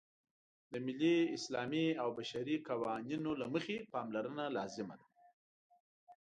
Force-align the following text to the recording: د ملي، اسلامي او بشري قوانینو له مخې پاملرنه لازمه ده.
د 0.71 0.73
ملي، 0.85 1.17
اسلامي 1.37 1.87
او 2.01 2.09
بشري 2.17 2.55
قوانینو 2.69 3.31
له 3.41 3.45
مخې 3.53 3.75
پاملرنه 3.93 4.45
لازمه 4.57 4.95
ده. 4.99 5.07